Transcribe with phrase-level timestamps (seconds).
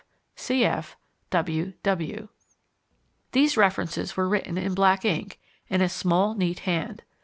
[1.29, 1.73] W.
[3.33, 5.39] These references were written in black ink,
[5.69, 7.03] in a small, neat hand.